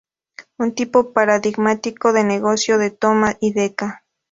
[0.57, 4.03] Un tipo paradigmático de negocio de "toma y daca".